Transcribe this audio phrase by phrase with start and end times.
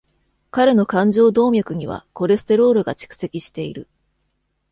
[0.49, 3.87] 彼の冠状動脈にはコレステロールが蓄積している。